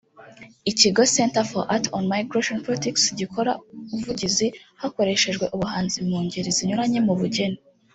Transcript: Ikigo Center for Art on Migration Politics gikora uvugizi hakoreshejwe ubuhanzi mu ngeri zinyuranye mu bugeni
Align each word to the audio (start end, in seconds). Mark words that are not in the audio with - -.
Ikigo 0.71 1.03
Center 1.17 1.43
for 1.51 1.63
Art 1.75 1.85
on 1.97 2.03
Migration 2.13 2.57
Politics 2.65 3.03
gikora 3.19 3.51
uvugizi 3.95 4.47
hakoreshejwe 4.81 5.45
ubuhanzi 5.55 5.97
mu 6.09 6.17
ngeri 6.25 6.51
zinyuranye 6.57 6.99
mu 7.07 7.13
bugeni 7.21 7.57